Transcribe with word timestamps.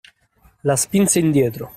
La 0.63 0.77
spinse 0.77 1.19
indietro. 1.19 1.69